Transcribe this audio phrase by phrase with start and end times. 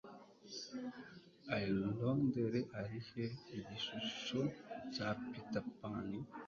[1.61, 1.63] I
[1.99, 3.25] Londere Ari he
[3.57, 4.39] Igishusho
[4.93, 6.07] cya Peter Pan?